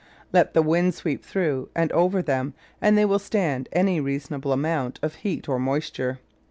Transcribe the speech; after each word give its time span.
Let 0.33 0.55
the 0.55 0.63
wind 0.63 0.95
sweep 0.95 1.23
through 1.23 1.69
and 1.75 1.91
over 1.91 2.23
them 2.23 2.55
and 2.81 2.97
they 2.97 3.05
will 3.05 3.19
stand 3.19 3.69
any 3.71 3.99
reasonable 3.99 4.51
amount 4.51 4.97
of 5.03 5.13
heat 5.21 5.47
or 5.47 5.59
moisture. 5.59 6.17